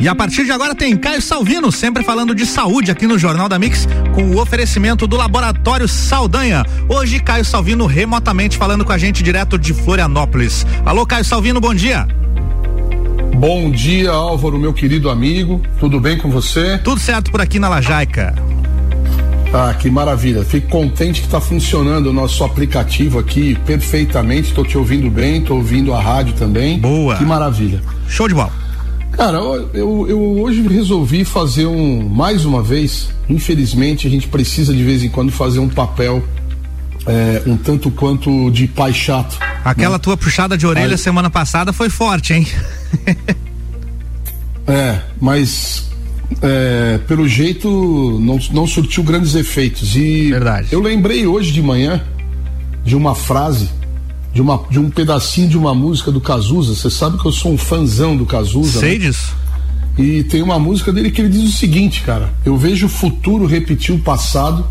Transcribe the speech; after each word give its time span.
E 0.00 0.06
a 0.06 0.14
partir 0.14 0.44
de 0.44 0.52
agora 0.52 0.76
tem 0.76 0.96
Caio 0.96 1.20
Salvino, 1.20 1.72
sempre 1.72 2.04
falando 2.04 2.32
de 2.32 2.46
saúde 2.46 2.90
aqui 2.90 3.04
no 3.04 3.18
Jornal 3.18 3.48
da 3.48 3.58
Mix, 3.58 3.88
com 4.14 4.30
o 4.30 4.40
oferecimento 4.40 5.08
do 5.08 5.16
Laboratório 5.16 5.88
Saldanha. 5.88 6.64
Hoje, 6.88 7.18
Caio 7.18 7.44
Salvino 7.44 7.84
remotamente 7.84 8.56
falando 8.56 8.84
com 8.84 8.92
a 8.92 8.98
gente 8.98 9.24
direto 9.24 9.58
de 9.58 9.74
Florianópolis. 9.74 10.64
Alô, 10.86 11.04
Caio 11.04 11.24
Salvino, 11.24 11.60
bom 11.60 11.74
dia. 11.74 12.06
Bom 13.34 13.70
dia, 13.70 14.10
Álvaro, 14.10 14.56
meu 14.56 14.72
querido 14.72 15.10
amigo. 15.10 15.60
Tudo 15.80 15.98
bem 15.98 16.16
com 16.16 16.30
você? 16.30 16.78
Tudo 16.78 17.00
certo 17.00 17.32
por 17.32 17.40
aqui 17.40 17.58
na 17.58 17.68
Lajaica. 17.68 18.34
Ah, 19.52 19.74
que 19.74 19.90
maravilha. 19.90 20.44
Fico 20.44 20.68
contente 20.68 21.20
que 21.20 21.26
está 21.26 21.40
funcionando 21.40 22.06
o 22.10 22.12
nosso 22.12 22.44
aplicativo 22.44 23.18
aqui 23.18 23.58
perfeitamente. 23.66 24.48
Estou 24.48 24.64
te 24.64 24.78
ouvindo 24.78 25.10
bem, 25.10 25.40
estou 25.40 25.56
ouvindo 25.56 25.92
a 25.92 26.00
rádio 26.00 26.34
também. 26.34 26.78
Boa. 26.78 27.16
Que 27.16 27.24
maravilha. 27.24 27.82
Show 28.08 28.28
de 28.28 28.34
bola. 28.34 28.52
Cara, 29.18 29.36
eu, 29.74 30.06
eu 30.08 30.20
hoje 30.40 30.62
resolvi 30.62 31.24
fazer 31.24 31.66
um. 31.66 32.08
Mais 32.08 32.44
uma 32.44 32.62
vez, 32.62 33.10
infelizmente, 33.28 34.06
a 34.06 34.10
gente 34.10 34.28
precisa 34.28 34.72
de 34.72 34.84
vez 34.84 35.02
em 35.02 35.08
quando 35.08 35.32
fazer 35.32 35.58
um 35.58 35.68
papel 35.68 36.22
é, 37.04 37.42
um 37.44 37.56
tanto 37.56 37.90
quanto 37.90 38.48
de 38.52 38.68
pai 38.68 38.94
chato. 38.94 39.36
Aquela 39.64 39.94
né? 39.94 39.98
tua 39.98 40.16
puxada 40.16 40.56
de 40.56 40.64
orelha 40.64 40.92
Aí, 40.92 40.98
semana 40.98 41.28
passada 41.28 41.72
foi 41.72 41.90
forte, 41.90 42.32
hein? 42.32 42.46
é, 44.68 45.00
mas 45.20 45.90
é, 46.40 47.00
pelo 47.08 47.26
jeito 47.26 47.68
não, 48.20 48.38
não 48.52 48.68
surtiu 48.68 49.02
grandes 49.02 49.34
efeitos. 49.34 49.96
E 49.96 50.30
Verdade. 50.30 50.68
eu 50.70 50.80
lembrei 50.80 51.26
hoje 51.26 51.50
de 51.50 51.60
manhã 51.60 52.00
de 52.84 52.94
uma 52.94 53.16
frase 53.16 53.68
de, 54.32 54.42
uma, 54.42 54.62
de 54.70 54.78
um 54.78 54.90
pedacinho 54.90 55.48
de 55.48 55.58
uma 55.58 55.74
música 55.74 56.10
do 56.10 56.20
Cazuza. 56.20 56.74
Você 56.74 56.90
sabe 56.90 57.18
que 57.18 57.26
eu 57.26 57.32
sou 57.32 57.52
um 57.52 57.58
fãzão 57.58 58.16
do 58.16 58.26
Cazuza. 58.26 58.80
Sei 58.80 58.98
né? 58.98 59.06
disso. 59.06 59.36
E 59.96 60.22
tem 60.24 60.42
uma 60.42 60.58
música 60.58 60.92
dele 60.92 61.10
que 61.10 61.20
ele 61.20 61.28
diz 61.28 61.42
o 61.42 61.52
seguinte, 61.52 62.02
cara: 62.02 62.32
Eu 62.44 62.56
vejo 62.56 62.86
o 62.86 62.88
futuro 62.88 63.46
repetir 63.46 63.94
o 63.94 63.98
passado, 63.98 64.64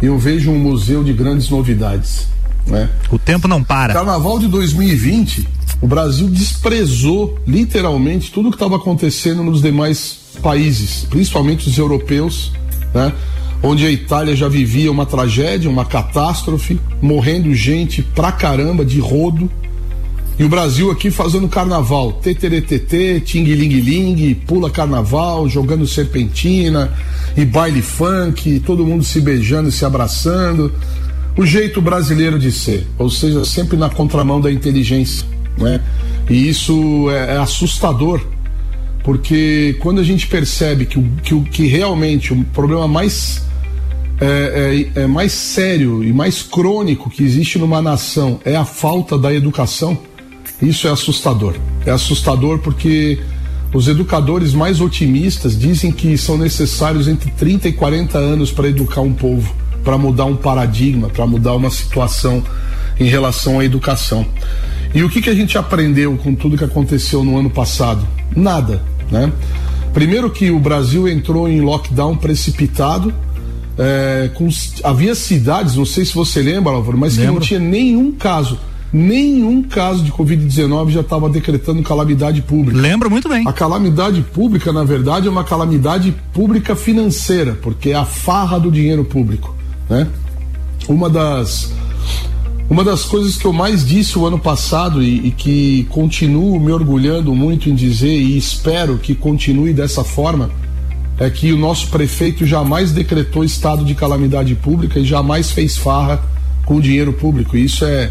eu 0.00 0.16
vejo 0.18 0.50
um 0.50 0.58
museu 0.58 1.02
de 1.02 1.12
grandes 1.12 1.50
novidades. 1.50 2.28
Né? 2.66 2.88
O 3.10 3.18
tempo 3.18 3.48
não 3.48 3.64
para. 3.64 3.92
Carnaval 3.92 4.38
de 4.38 4.46
2020, 4.46 5.48
o 5.80 5.88
Brasil 5.88 6.28
desprezou 6.28 7.38
literalmente 7.46 8.30
tudo 8.30 8.48
o 8.48 8.50
que 8.50 8.56
estava 8.56 8.76
acontecendo 8.76 9.42
nos 9.42 9.60
demais 9.60 10.18
países, 10.40 11.06
principalmente 11.10 11.68
os 11.68 11.76
europeus, 11.76 12.52
né? 12.94 13.12
Onde 13.62 13.84
a 13.84 13.90
Itália 13.90 14.34
já 14.34 14.48
vivia 14.48 14.90
uma 14.90 15.04
tragédia, 15.04 15.70
uma 15.70 15.84
catástrofe, 15.84 16.80
morrendo 17.00 17.54
gente 17.54 18.02
pra 18.02 18.32
caramba 18.32 18.84
de 18.84 18.98
rodo. 18.98 19.50
E 20.38 20.44
o 20.44 20.48
Brasil 20.48 20.90
aqui 20.90 21.10
fazendo 21.10 21.46
carnaval, 21.48 22.12
teteretetê, 22.14 23.20
ting-ling-ling, 23.20 24.34
pula 24.46 24.70
carnaval, 24.70 25.46
jogando 25.48 25.86
serpentina 25.86 26.90
e 27.36 27.44
baile 27.44 27.82
funk, 27.82 28.60
todo 28.60 28.86
mundo 28.86 29.04
se 29.04 29.20
beijando 29.20 29.68
e 29.68 29.72
se 29.72 29.84
abraçando. 29.84 30.72
O 31.36 31.44
jeito 31.44 31.82
brasileiro 31.82 32.38
de 32.38 32.50
ser, 32.50 32.86
ou 32.98 33.10
seja, 33.10 33.44
sempre 33.44 33.76
na 33.76 33.90
contramão 33.90 34.40
da 34.40 34.50
inteligência, 34.50 35.26
né? 35.58 35.80
E 36.28 36.48
isso 36.48 37.10
é, 37.10 37.34
é 37.34 37.36
assustador, 37.36 38.20
porque 39.04 39.76
quando 39.80 40.00
a 40.00 40.04
gente 40.04 40.26
percebe 40.26 40.86
que, 40.86 40.98
o, 40.98 41.04
que, 41.22 41.34
o, 41.34 41.42
que 41.42 41.66
realmente 41.66 42.32
o 42.32 42.44
problema 42.44 42.88
mais 42.88 43.42
é, 44.20 44.90
é, 44.94 45.02
é, 45.02 45.06
mais 45.06 45.32
sério 45.32 46.04
e 46.04 46.12
mais 46.12 46.42
crônico 46.42 47.08
que 47.08 47.22
existe 47.22 47.58
numa 47.58 47.80
nação 47.80 48.38
é 48.44 48.54
a 48.54 48.66
falta 48.66 49.18
da 49.18 49.32
educação, 49.32 49.98
isso 50.60 50.86
é 50.86 50.90
assustador. 50.90 51.54
É 51.86 51.90
assustador 51.90 52.58
porque 52.58 53.18
os 53.72 53.88
educadores 53.88 54.52
mais 54.52 54.80
otimistas 54.80 55.58
dizem 55.58 55.90
que 55.90 56.18
são 56.18 56.36
necessários 56.36 57.08
entre 57.08 57.30
30 57.30 57.68
e 57.68 57.72
40 57.72 58.18
anos 58.18 58.52
para 58.52 58.68
educar 58.68 59.00
um 59.00 59.12
povo, 59.12 59.54
para 59.82 59.96
mudar 59.96 60.26
um 60.26 60.36
paradigma, 60.36 61.08
para 61.08 61.26
mudar 61.26 61.54
uma 61.54 61.70
situação 61.70 62.42
em 62.98 63.04
relação 63.04 63.58
à 63.58 63.64
educação. 63.64 64.26
E 64.94 65.02
o 65.02 65.08
que, 65.08 65.22
que 65.22 65.30
a 65.30 65.34
gente 65.34 65.56
aprendeu 65.56 66.16
com 66.18 66.34
tudo 66.34 66.58
que 66.58 66.64
aconteceu 66.64 67.24
no 67.24 67.38
ano 67.38 67.48
passado? 67.48 68.06
Nada, 68.36 68.82
né? 69.10 69.32
Primeiro 69.94 70.30
que 70.30 70.50
o 70.50 70.58
Brasil 70.58 71.08
entrou 71.08 71.48
em 71.48 71.60
lockdown 71.60 72.16
precipitado, 72.16 73.14
é, 73.78 74.30
com, 74.34 74.48
havia 74.84 75.14
cidades, 75.14 75.76
não 75.76 75.86
sei 75.86 76.04
se 76.04 76.14
você 76.14 76.42
lembra, 76.42 76.72
Álvaro, 76.72 76.98
mas 76.98 77.16
Lembro. 77.16 77.32
que 77.32 77.38
não 77.38 77.46
tinha 77.46 77.60
nenhum 77.60 78.12
caso. 78.12 78.58
Nenhum 78.92 79.62
caso 79.62 80.02
de 80.02 80.10
Covid-19 80.10 80.90
já 80.90 81.00
estava 81.00 81.28
decretando 81.28 81.80
calamidade 81.80 82.42
pública. 82.42 82.80
Lembro 82.80 83.08
muito 83.08 83.28
bem. 83.28 83.46
A 83.46 83.52
calamidade 83.52 84.20
pública, 84.20 84.72
na 84.72 84.82
verdade, 84.82 85.28
é 85.28 85.30
uma 85.30 85.44
calamidade 85.44 86.12
pública 86.32 86.74
financeira, 86.74 87.56
porque 87.62 87.90
é 87.90 87.94
a 87.94 88.04
farra 88.04 88.58
do 88.58 88.68
dinheiro 88.70 89.04
público. 89.04 89.54
Né? 89.88 90.08
Uma 90.88 91.08
das. 91.08 91.72
Uma 92.68 92.84
das 92.84 93.04
coisas 93.04 93.36
que 93.36 93.44
eu 93.44 93.52
mais 93.52 93.84
disse 93.84 94.16
o 94.16 94.24
ano 94.24 94.38
passado 94.38 95.02
e, 95.02 95.26
e, 95.26 95.30
que 95.32 95.88
continuo 95.90 96.58
me 96.60 96.70
orgulhando 96.70 97.34
muito 97.34 97.68
em 97.68 97.74
dizer 97.74 98.16
e 98.16 98.38
espero 98.38 98.96
que 98.96 99.12
continue 99.12 99.72
dessa 99.72 100.04
forma 100.04 100.50
é 101.20 101.28
que 101.28 101.52
o 101.52 101.56
nosso 101.58 101.88
prefeito 101.88 102.46
jamais 102.46 102.92
decretou 102.92 103.44
estado 103.44 103.84
de 103.84 103.94
calamidade 103.94 104.54
pública 104.54 104.98
e 104.98 105.04
jamais 105.04 105.50
fez 105.50 105.76
farra 105.76 106.18
com 106.64 106.80
dinheiro 106.80 107.12
público. 107.12 107.58
Isso 107.58 107.84
é, 107.84 108.10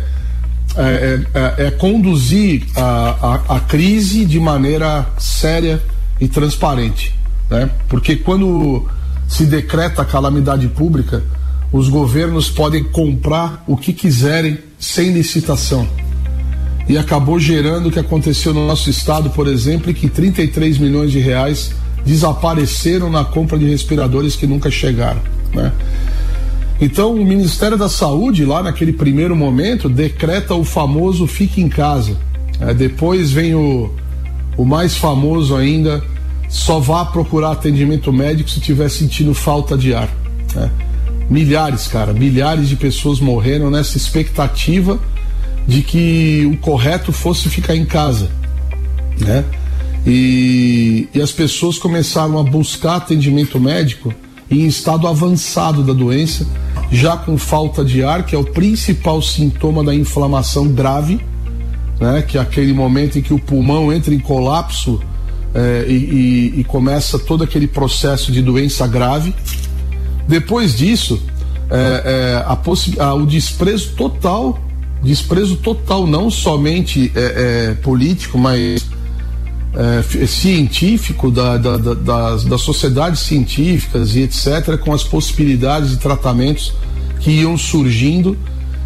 é, 0.75 0.79
é, 0.83 1.19
é, 1.33 1.65
é 1.65 1.71
conduzir 1.71 2.67
a, 2.75 3.41
a, 3.49 3.55
a, 3.55 3.59
crise 3.61 4.25
de 4.25 4.39
maneira 4.39 5.07
séria 5.17 5.81
e 6.21 6.27
transparente. 6.27 7.15
Né? 7.49 7.67
Porque 7.87 8.15
quando 8.15 8.87
se 9.27 9.47
decreta 9.47 10.05
calamidade 10.05 10.67
pública, 10.67 11.23
os 11.71 11.89
governos 11.89 12.47
podem 12.47 12.83
comprar 12.83 13.63
o 13.65 13.75
que 13.75 13.91
quiserem 13.91 14.59
sem 14.77 15.13
licitação. 15.13 15.87
E 16.87 16.95
acabou 16.95 17.39
gerando 17.39 17.89
o 17.89 17.91
que 17.91 17.99
aconteceu 17.99 18.53
no 18.53 18.67
nosso 18.67 18.87
estado, 18.87 19.31
por 19.31 19.47
exemplo, 19.47 19.91
que 19.95 20.07
33 20.07 20.77
milhões 20.77 21.11
de 21.11 21.19
reais 21.19 21.71
desapareceram 22.05 23.09
na 23.09 23.23
compra 23.23 23.57
de 23.57 23.69
respiradores 23.69 24.35
que 24.35 24.47
nunca 24.47 24.71
chegaram. 24.71 25.21
Né? 25.53 25.71
Então, 26.81 27.13
o 27.13 27.25
Ministério 27.25 27.77
da 27.77 27.89
Saúde, 27.89 28.45
lá 28.45 28.63
naquele 28.63 28.93
primeiro 28.93 29.35
momento, 29.35 29.89
decreta 29.89 30.53
o 30.55 30.63
famoso 30.63 31.27
fique 31.27 31.61
em 31.61 31.67
casa. 31.67 32.15
É, 32.61 32.73
depois 32.73 33.31
vem 33.31 33.53
o, 33.53 33.93
o 34.55 34.65
mais 34.65 34.95
famoso 34.95 35.55
ainda, 35.55 36.01
só 36.47 36.79
vá 36.79 37.05
procurar 37.05 37.51
atendimento 37.51 38.11
médico 38.13 38.49
se 38.49 38.59
estiver 38.59 38.89
sentindo 38.89 39.33
falta 39.33 39.77
de 39.77 39.93
ar. 39.93 40.09
Né? 40.55 40.71
Milhares, 41.29 41.87
cara, 41.87 42.13
milhares 42.13 42.69
de 42.69 42.75
pessoas 42.75 43.19
morreram 43.19 43.69
nessa 43.69 43.97
expectativa 43.97 44.99
de 45.67 45.81
que 45.81 46.49
o 46.51 46.57
correto 46.57 47.11
fosse 47.11 47.49
ficar 47.49 47.75
em 47.75 47.85
casa. 47.85 48.29
Né? 49.19 49.43
E, 50.05 51.07
e 51.13 51.21
as 51.21 51.31
pessoas 51.31 51.77
começaram 51.77 52.39
a 52.39 52.43
buscar 52.43 52.95
atendimento 52.95 53.59
médico 53.59 54.13
em 54.49 54.65
estado 54.65 55.07
avançado 55.07 55.83
da 55.83 55.93
doença, 55.93 56.47
já 56.91 57.15
com 57.15 57.37
falta 57.37 57.85
de 57.85 58.03
ar, 58.03 58.25
que 58.25 58.35
é 58.35 58.39
o 58.39 58.43
principal 58.43 59.21
sintoma 59.21 59.83
da 59.83 59.93
inflamação 59.93 60.67
grave, 60.69 61.19
né? 61.99 62.23
que 62.23 62.37
é 62.37 62.41
aquele 62.41 62.73
momento 62.73 63.19
em 63.19 63.21
que 63.21 63.33
o 63.33 63.39
pulmão 63.39 63.93
entra 63.93 64.13
em 64.13 64.19
colapso 64.19 64.99
é, 65.53 65.85
e, 65.87 65.93
e, 65.93 66.59
e, 66.61 66.63
começa 66.63 67.17
todo 67.19 67.43
aquele 67.43 67.67
processo 67.67 68.31
de 68.31 68.41
doença 68.41 68.87
grave. 68.87 69.33
Depois 70.27 70.75
disso, 70.75 71.21
é, 71.69 72.43
é, 72.45 73.01
a 73.01 73.13
o 73.13 73.25
desprezo 73.25 73.93
total, 73.95 74.59
desprezo 75.03 75.57
total, 75.57 76.07
não 76.07 76.29
somente 76.29 77.11
é, 77.15 77.69
é, 77.71 77.73
político, 77.75 78.37
mas 78.37 78.85
é, 79.75 80.25
científico 80.25 81.29
da, 81.29 81.57
da, 81.57 81.77
da, 81.77 81.93
das, 81.93 82.43
das 82.43 82.61
sociedades 82.61 83.21
científicas 83.21 84.15
e 84.15 84.21
etc., 84.21 84.77
com 84.79 84.93
as 84.93 85.03
possibilidades 85.03 85.91
de 85.91 85.97
tratamentos 85.97 86.73
que 87.19 87.31
iam 87.31 87.57
surgindo 87.57 88.37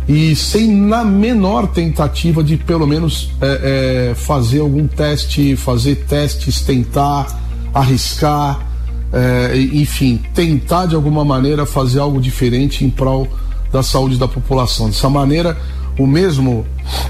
e 0.07 0.35
sem 0.35 0.69
na 0.69 1.03
menor 1.05 1.67
tentativa 1.67 2.43
de 2.43 2.57
pelo 2.57 2.85
menos 2.85 3.31
é, 3.39 4.11
é, 4.11 4.15
fazer 4.15 4.59
algum 4.59 4.85
teste, 4.85 5.55
fazer 5.55 6.03
testes, 6.07 6.61
tentar 6.61 7.39
arriscar, 7.73 8.67
é, 9.13 9.57
enfim, 9.57 10.21
tentar 10.33 10.87
de 10.87 10.95
alguma 10.95 11.23
maneira 11.23 11.65
fazer 11.65 11.99
algo 11.99 12.19
diferente 12.19 12.83
em 12.83 12.89
prol 12.89 13.27
da 13.71 13.81
saúde 13.81 14.17
da 14.17 14.27
população. 14.27 14.89
Dessa 14.89 15.09
maneira, 15.09 15.57
o 15.97 16.05
mesmo, 16.05 16.65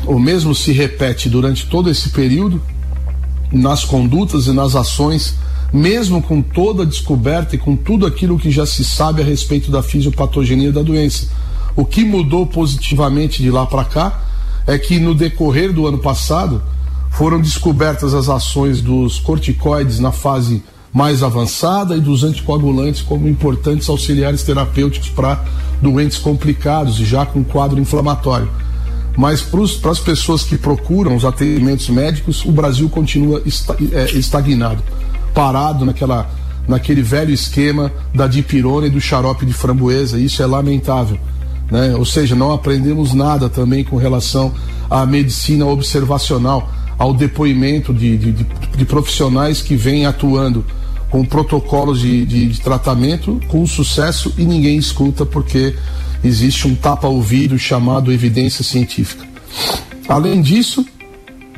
o 0.05 0.19
mesmo 0.19 0.53
se 0.53 0.71
repete 0.71 1.29
durante 1.29 1.65
todo 1.65 1.89
esse 1.89 2.09
período 2.09 2.61
nas 3.53 3.85
condutas 3.85 4.47
e 4.47 4.51
nas 4.51 4.75
ações, 4.75 5.35
mesmo 5.71 6.21
com 6.21 6.41
toda 6.41 6.83
a 6.83 6.85
descoberta 6.85 7.55
e 7.55 7.59
com 7.59 7.75
tudo 7.75 8.05
aquilo 8.05 8.39
que 8.39 8.49
já 8.49 8.65
se 8.65 8.83
sabe 8.83 9.21
a 9.21 9.25
respeito 9.25 9.71
da 9.71 9.83
fisiopatogenia 9.83 10.71
da 10.71 10.81
doença. 10.81 11.27
O 11.75 11.85
que 11.85 12.03
mudou 12.03 12.45
positivamente 12.45 13.41
de 13.41 13.51
lá 13.51 13.65
para 13.65 13.85
cá 13.85 14.21
é 14.65 14.77
que 14.77 14.99
no 14.99 15.13
decorrer 15.13 15.71
do 15.71 15.87
ano 15.87 15.99
passado 15.99 16.61
foram 17.11 17.39
descobertas 17.39 18.13
as 18.13 18.27
ações 18.27 18.81
dos 18.81 19.19
corticoides 19.19 19.99
na 19.99 20.11
fase 20.11 20.63
mais 20.91 21.23
avançada 21.23 21.95
e 21.95 21.99
dos 21.99 22.23
anticoagulantes 22.23 23.01
como 23.01 23.27
importantes 23.27 23.89
auxiliares 23.89 24.43
terapêuticos 24.43 25.09
para 25.09 25.43
doentes 25.81 26.17
complicados 26.17 26.99
e 26.99 27.05
já 27.05 27.25
com 27.25 27.43
quadro 27.43 27.79
inflamatório. 27.79 28.49
Mas 29.15 29.41
para 29.41 29.91
as 29.91 29.99
pessoas 29.99 30.43
que 30.43 30.57
procuram 30.57 31.15
os 31.15 31.23
atendimentos 31.23 31.87
médicos, 31.89 32.43
o 32.45 32.51
Brasil 32.51 32.89
continua 32.89 33.41
é, 33.91 34.11
estagnado, 34.17 34.81
parado 35.33 35.85
naquela, 35.85 36.29
naquele 36.67 37.03
velho 37.03 37.31
esquema 37.31 37.91
da 38.13 38.25
dipirona 38.25 38.87
e 38.87 38.89
do 38.89 38.99
xarope 38.99 39.45
de 39.45 39.53
framboesa. 39.53 40.19
Isso 40.19 40.41
é 40.41 40.45
lamentável. 40.45 41.19
Né? 41.69 41.95
Ou 41.95 42.05
seja, 42.05 42.35
não 42.35 42.51
aprendemos 42.51 43.13
nada 43.13 43.49
também 43.49 43.83
com 43.83 43.97
relação 43.97 44.53
à 44.89 45.05
medicina 45.05 45.65
observacional, 45.65 46.69
ao 46.97 47.13
depoimento 47.13 47.93
de, 47.93 48.17
de, 48.17 48.31
de, 48.31 48.47
de 48.77 48.85
profissionais 48.85 49.61
que 49.61 49.75
vêm 49.75 50.05
atuando 50.05 50.65
com 51.09 51.23
protocolos 51.23 51.99
de, 51.99 52.25
de, 52.25 52.59
tratamento 52.59 53.39
com 53.47 53.65
sucesso 53.67 54.33
e 54.35 54.43
ninguém 54.45 54.77
escuta 54.77 55.23
porque 55.23 55.75
existe 56.23 56.67
um 56.67 56.75
tapa-ouvido 56.75 57.57
chamado 57.59 58.11
evidência 58.11 58.63
científica. 58.63 59.25
Além 60.07 60.41
disso, 60.41 60.85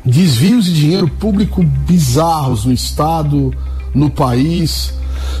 desvios 0.04 0.66
de 0.66 0.74
dinheiro 0.74 1.08
público 1.08 1.62
bizarros 1.62 2.64
no 2.64 2.72
Estado, 2.72 3.54
no 3.94 4.10
país, 4.10 4.92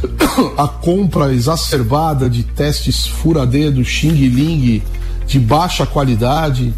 a 0.56 0.68
compra 0.68 1.32
exacerbada 1.32 2.28
de 2.28 2.42
testes 2.42 3.06
furadedo, 3.06 3.84
xing-ling, 3.84 4.82
de 5.26 5.38
baixa 5.38 5.84
qualidade, 5.84 6.72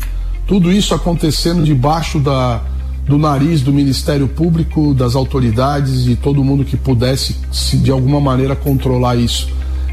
tudo 0.46 0.72
isso 0.72 0.94
acontecendo 0.94 1.62
debaixo 1.62 2.18
da 2.18 2.62
do 3.06 3.16
nariz 3.16 3.62
do 3.62 3.72
Ministério 3.72 4.28
Público, 4.28 4.92
das 4.92 5.16
autoridades 5.16 6.06
e 6.06 6.14
todo 6.14 6.44
mundo 6.44 6.62
que 6.62 6.76
pudesse 6.76 7.36
se 7.50 7.78
de 7.78 7.90
alguma 7.90 8.20
maneira 8.20 8.54
controlar 8.54 9.16
isso, 9.16 9.48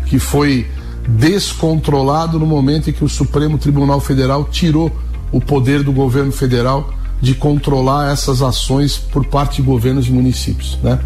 que 0.08 0.20
foi 0.20 0.68
descontrolado 1.08 2.40
no 2.40 2.46
momento 2.46 2.90
em 2.90 2.94
que 2.94 3.04
o 3.04 3.10
Supremo 3.10 3.58
Tribunal 3.58 4.00
Federal 4.00 4.46
tirou 4.46 4.92
o 5.32 5.40
poder 5.40 5.84
do 5.84 5.92
governo 5.92 6.32
federal 6.32 6.94
de 7.22 7.34
controlar 7.34 8.12
essas 8.12 8.42
ações 8.42 8.98
por 8.98 9.26
parte 9.26 9.58
de 9.58 9.62
governos 9.62 10.08
e 10.08 10.12
municípios, 10.12 10.78
né? 10.84 11.00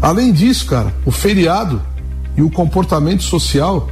Além 0.00 0.32
disso, 0.32 0.66
cara, 0.66 0.94
o 1.04 1.10
feriado 1.10 1.82
e 2.36 2.42
o 2.42 2.50
comportamento 2.50 3.22
social 3.22 3.88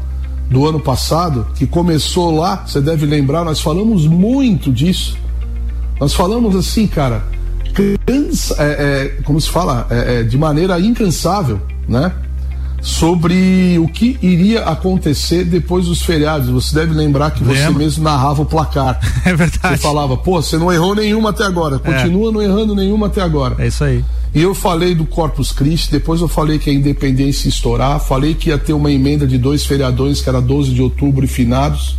do 0.51 0.67
ano 0.69 0.79
passado, 0.79 1.47
que 1.55 1.67
começou 1.67 2.37
lá, 2.37 2.65
você 2.67 2.81
deve 2.81 3.07
lembrar, 3.07 3.45
nós 3.45 3.61
falamos 3.61 4.07
muito 4.07 4.71
disso 4.71 5.17
nós 6.01 6.13
falamos 6.13 6.57
assim, 6.57 6.87
cara, 6.87 7.23
cansa, 8.05 8.57
é, 8.59 8.67
é, 8.67 9.23
como 9.23 9.41
se 9.41 9.49
fala, 9.49 9.87
é, 9.91 10.21
é, 10.21 10.23
de 10.23 10.37
maneira 10.37 10.79
incansável, 10.81 11.61
né? 11.89 12.13
Sobre 12.85 13.79
o 13.79 13.89
que 13.89 14.19
iria 14.21 14.65
acontecer 14.65 15.45
depois 15.45 15.87
dos 15.87 16.03
feriados. 16.03 16.51
Você 16.51 16.75
deve 16.75 16.93
lembrar 16.93 17.31
que 17.31 17.43
você 17.43 17.71
mesmo 17.71 18.05
narrava 18.05 18.43
o 18.43 18.47
placar. 18.47 19.01
É 19.25 19.35
verdade. 19.35 19.79
Você 19.79 19.83
falava, 19.83 20.19
pô, 20.19 20.43
você 20.43 20.59
não 20.59 20.71
errou 20.71 20.95
nenhuma 20.95 21.31
até 21.31 21.45
agora, 21.45 21.77
é. 21.77 21.79
continua 21.79 22.31
não 22.31 22.43
errando 22.43 22.75
nenhuma 22.75 23.07
até 23.07 23.23
agora. 23.23 23.57
É 23.59 23.69
isso 23.69 23.83
aí. 23.83 24.05
E 24.35 24.43
eu 24.43 24.55
falei 24.55 24.95
do 24.95 25.07
Corpus 25.07 25.51
Christi, 25.51 25.91
depois 25.91 26.21
eu 26.21 26.29
falei 26.29 26.59
que 26.59 26.69
a 26.69 26.73
independência 26.73 27.47
ia 27.47 27.51
estourar, 27.51 27.99
falei 28.01 28.35
que 28.35 28.51
ia 28.51 28.59
ter 28.59 28.75
uma 28.75 28.93
emenda 28.93 29.27
de 29.27 29.39
dois 29.39 29.65
feriadores, 29.65 30.21
que 30.21 30.29
era 30.29 30.43
12 30.43 30.75
de 30.75 30.83
outubro 30.83 31.25
e 31.25 31.29
finados, 31.29 31.97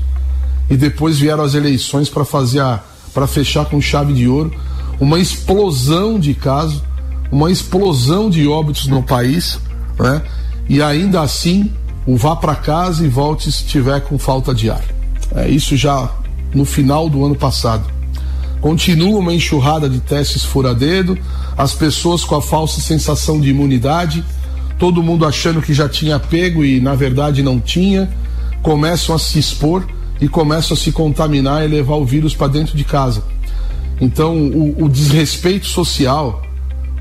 e 0.70 0.78
depois 0.78 1.18
vieram 1.18 1.44
as 1.44 1.56
eleições 1.56 2.10
para 2.10 2.24
fazer 2.24 2.60
a 2.60 2.84
para 3.16 3.26
fechar 3.26 3.64
com 3.66 3.80
chave 3.80 4.12
de 4.12 4.28
ouro, 4.28 4.54
uma 5.00 5.18
explosão 5.18 6.20
de 6.20 6.34
casos, 6.34 6.84
uma 7.32 7.50
explosão 7.50 8.30
de 8.30 8.46
óbitos 8.46 8.88
no 8.88 9.02
país, 9.02 9.58
né? 9.98 10.22
E 10.68 10.82
ainda 10.82 11.22
assim, 11.22 11.72
o 12.06 12.16
vá 12.16 12.36
para 12.36 12.56
casa 12.56 13.06
e 13.06 13.08
volte 13.08 13.52
se 13.52 13.66
tiver 13.66 14.02
com 14.02 14.18
falta 14.18 14.54
de 14.54 14.70
ar. 14.70 14.84
É 15.36 15.50
isso 15.50 15.76
já 15.76 16.12
no 16.54 16.66
final 16.66 17.10
do 17.10 17.26
ano 17.26 17.36
passado. 17.36 17.84
Continua 18.62 19.20
uma 19.20 19.34
enxurrada 19.34 19.90
de 19.90 20.00
testes 20.00 20.44
furadedo, 20.44 21.18
as 21.58 21.74
pessoas 21.74 22.24
com 22.24 22.36
a 22.36 22.42
falsa 22.42 22.82
sensação 22.82 23.40
de 23.40 23.50
imunidade, 23.50 24.24
todo 24.80 25.04
mundo 25.04 25.26
achando 25.26 25.62
que 25.62 25.74
já 25.74 25.88
tinha 25.88 26.20
pego 26.20 26.64
e 26.64 26.80
na 26.80 26.96
verdade 26.96 27.44
não 27.44 27.60
tinha, 27.60 28.10
começam 28.62 29.16
a 29.16 29.20
se 29.20 29.38
expor 29.38 29.86
e 30.20 30.28
começam 30.28 30.76
a 30.76 30.80
se 30.80 30.92
contaminar 30.92 31.64
e 31.64 31.68
levar 31.68 31.96
o 31.96 32.06
vírus 32.06 32.34
para 32.34 32.48
dentro 32.48 32.76
de 32.76 32.84
casa. 32.84 33.24
Então, 34.00 34.36
o, 34.36 34.86
o 34.86 34.90
desrespeito 34.90 35.68
social, 35.68 36.42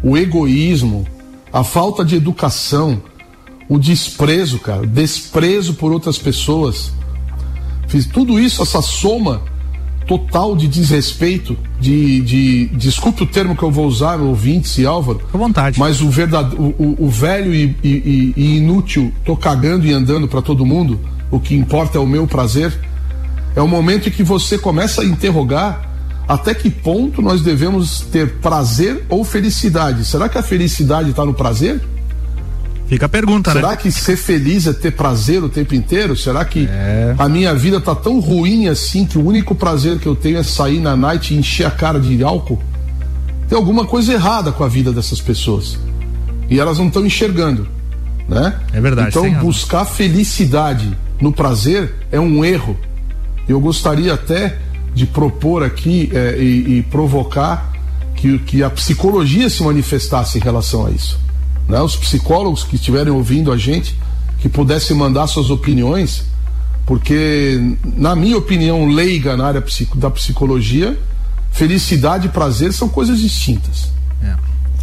o 0.02 0.16
egoísmo, 0.16 1.06
a 1.52 1.64
falta 1.64 2.04
de 2.04 2.16
educação, 2.16 3.00
o 3.68 3.78
desprezo, 3.78 4.58
cara, 4.58 4.86
desprezo 4.86 5.74
por 5.74 5.92
outras 5.92 6.18
pessoas. 6.18 6.92
Fiz 7.88 8.06
tudo 8.06 8.38
isso, 8.38 8.62
essa 8.62 8.82
soma 8.82 9.42
total 10.06 10.54
de 10.54 10.68
desrespeito, 10.68 11.56
de, 11.80 12.20
de 12.20 12.66
desculpe 12.66 13.22
o 13.22 13.26
termo 13.26 13.56
que 13.56 13.62
eu 13.62 13.70
vou 13.70 13.86
usar, 13.86 14.20
ouvintes 14.20 14.76
e 14.76 14.84
Álvaro. 14.84 15.20
Com 15.32 15.38
vontade. 15.38 15.78
Mas 15.78 16.02
o, 16.02 16.10
verdade, 16.10 16.54
o, 16.56 16.74
o, 16.78 16.96
o 17.06 17.08
velho 17.08 17.54
e, 17.54 17.74
e, 17.82 18.34
e 18.36 18.56
inútil, 18.58 19.12
tô 19.24 19.36
cagando 19.36 19.86
e 19.86 19.92
andando 19.92 20.28
para 20.28 20.42
todo 20.42 20.66
mundo, 20.66 21.00
o 21.30 21.40
que 21.40 21.54
importa 21.54 21.96
é 21.96 22.00
o 22.00 22.06
meu 22.06 22.26
prazer 22.26 22.72
é 23.56 23.62
o 23.62 23.68
momento 23.68 24.08
em 24.08 24.12
que 24.12 24.22
você 24.22 24.58
começa 24.58 25.02
a 25.02 25.04
interrogar 25.04 25.90
até 26.26 26.54
que 26.54 26.70
ponto 26.70 27.22
nós 27.22 27.42
devemos 27.42 28.00
ter 28.00 28.38
prazer 28.38 29.04
ou 29.08 29.24
felicidade. 29.24 30.04
Será 30.04 30.28
que 30.28 30.38
a 30.38 30.42
felicidade 30.42 31.10
está 31.10 31.24
no 31.24 31.34
prazer? 31.34 31.80
Fica 32.86 33.06
a 33.06 33.08
pergunta, 33.08 33.50
Será 33.50 33.62
né? 33.62 33.68
Será 33.68 33.82
que 33.82 33.92
ser 33.92 34.16
feliz 34.16 34.66
é 34.66 34.72
ter 34.72 34.92
prazer 34.92 35.42
o 35.42 35.48
tempo 35.48 35.74
inteiro? 35.74 36.16
Será 36.16 36.44
que 36.44 36.68
é. 36.70 37.14
a 37.18 37.28
minha 37.28 37.54
vida 37.54 37.80
tá 37.80 37.94
tão 37.94 38.20
ruim 38.20 38.68
assim 38.68 39.06
que 39.06 39.16
o 39.16 39.26
único 39.26 39.54
prazer 39.54 39.98
que 39.98 40.06
eu 40.06 40.14
tenho 40.14 40.38
é 40.38 40.42
sair 40.42 40.80
na 40.80 40.94
night 40.94 41.32
e 41.32 41.38
encher 41.38 41.66
a 41.66 41.70
cara 41.70 41.98
de 41.98 42.22
álcool? 42.22 42.62
Tem 43.48 43.56
alguma 43.56 43.86
coisa 43.86 44.12
errada 44.12 44.52
com 44.52 44.64
a 44.64 44.68
vida 44.68 44.92
dessas 44.92 45.20
pessoas. 45.20 45.78
E 46.48 46.60
elas 46.60 46.78
não 46.78 46.88
estão 46.88 47.04
enxergando, 47.06 47.66
né? 48.28 48.60
É 48.72 48.80
verdade. 48.80 49.08
Então 49.08 49.32
buscar 49.34 49.84
felicidade 49.84 50.96
no 51.20 51.32
prazer 51.32 51.94
é 52.12 52.20
um 52.20 52.44
erro. 52.44 52.76
Eu 53.48 53.60
gostaria 53.60 54.12
até 54.12 54.58
de 54.94 55.06
propor 55.06 55.62
aqui 55.62 56.10
é, 56.12 56.36
e, 56.38 56.78
e, 56.78 56.82
provocar 56.84 57.72
que, 58.14 58.38
que 58.38 58.62
a 58.62 58.70
psicologia 58.70 59.50
se 59.50 59.62
manifestasse 59.62 60.38
em 60.38 60.40
relação 60.40 60.86
a 60.86 60.90
isso. 60.90 61.23
Né? 61.68 61.80
Os 61.80 61.96
psicólogos 61.96 62.64
que 62.64 62.76
estiverem 62.76 63.12
ouvindo 63.12 63.52
a 63.52 63.56
gente, 63.56 63.96
que 64.38 64.48
pudessem 64.48 64.96
mandar 64.96 65.26
suas 65.26 65.50
opiniões, 65.50 66.24
porque, 66.86 67.76
na 67.96 68.14
minha 68.14 68.36
opinião 68.36 68.86
leiga 68.86 69.36
na 69.36 69.46
área 69.46 69.64
da 69.94 70.10
psicologia, 70.10 70.98
felicidade 71.50 72.26
e 72.26 72.30
prazer 72.30 72.72
são 72.72 72.88
coisas 72.88 73.18
distintas. 73.20 73.90
É. 74.22 74.34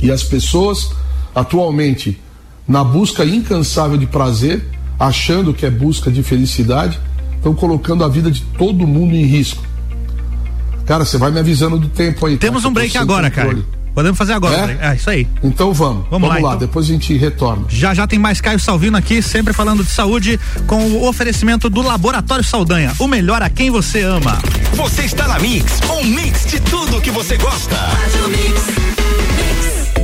E 0.02 0.12
as 0.12 0.24
pessoas, 0.24 0.90
atualmente, 1.36 2.20
na 2.68 2.84
busca 2.84 3.24
incansável 3.24 3.98
de 3.98 4.08
prazer, 4.08 4.66
achando 5.00 5.54
que 5.54 5.66
é 5.66 5.70
busca 5.70 6.10
de 6.10 6.24
felicidade, 6.24 7.00
estão 7.36 7.54
colocando 7.54 8.04
a 8.04 8.08
vida 8.08 8.32
de 8.32 8.42
todo 8.58 8.88
mundo 8.88 9.16
em 9.16 9.26
risco. 9.26 9.64
Cara, 10.86 11.06
você 11.06 11.18
vai 11.18 11.32
me 11.32 11.40
avisando 11.40 11.78
do 11.78 11.88
tempo 11.88 12.26
aí. 12.26 12.34
Tá? 12.34 12.48
Temos 12.48 12.66
um 12.66 12.74
break 12.74 12.98
agora, 12.98 13.30
cara. 13.30 13.58
Podemos 13.94 14.18
fazer 14.18 14.34
agora. 14.34 14.78
É? 14.82 14.92
é, 14.92 14.96
isso 14.96 15.10
aí. 15.10 15.28
Então 15.44 15.74
vamos. 15.74 16.06
Vamos, 16.10 16.28
vamos 16.28 16.30
lá, 16.30 16.34
lá. 16.36 16.56
Então. 16.56 16.68
depois 16.68 16.86
a 16.86 16.90
gente 16.90 17.16
retorna. 17.18 17.66
Já 17.70 17.94
já 17.94 18.08
tem 18.08 18.18
mais 18.18 18.40
Caio 18.40 18.60
Salvino 18.60 18.98
aqui, 18.98 19.22
sempre 19.22 19.54
falando 19.54 19.84
de 19.84 19.90
saúde, 19.90 20.40
com 20.68 20.82
o 20.84 21.08
oferecimento 21.08 21.70
do 21.70 21.82
Laboratório 21.82 22.44
Saldanha. 22.44 22.94
O 23.00 23.08
melhor 23.08 23.42
a 23.42 23.50
quem 23.50 23.70
você 23.70 24.02
ama. 24.02 24.40
Você 24.74 25.04
está 25.04 25.28
na 25.28 25.40
Mix, 25.40 25.80
um 25.90 26.04
mix 26.06 26.46
de 26.46 26.60
tudo 26.62 27.02
que 27.02 27.12
você 27.12 27.38
gosta. 27.38 27.76
Faz 27.76 28.16
o 28.26 28.30
mix. 28.30 29.31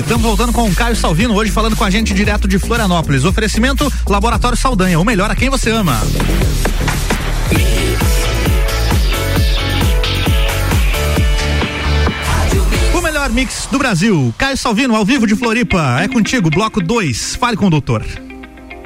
estamos 0.00 0.22
voltando 0.22 0.52
com 0.52 0.68
o 0.68 0.74
Caio 0.74 0.96
Salvino, 0.96 1.34
hoje 1.34 1.50
falando 1.50 1.76
com 1.76 1.84
a 1.84 1.90
gente 1.90 2.14
direto 2.14 2.48
de 2.48 2.58
Florianópolis. 2.58 3.24
Oferecimento 3.24 3.92
Laboratório 4.08 4.56
Saldanha, 4.56 4.98
o 4.98 5.04
melhor 5.04 5.30
a 5.30 5.36
quem 5.36 5.50
você 5.50 5.70
ama. 5.70 6.00
O 12.94 13.02
melhor 13.02 13.30
mix 13.30 13.68
do 13.70 13.78
Brasil. 13.78 14.34
Caio 14.38 14.56
Salvino, 14.56 14.96
ao 14.96 15.04
vivo 15.04 15.26
de 15.26 15.36
Floripa. 15.36 16.00
É 16.00 16.08
contigo, 16.08 16.50
bloco 16.50 16.80
2. 16.80 17.36
Fale 17.36 17.56
com 17.56 17.66
o 17.66 17.70
doutor. 17.70 18.04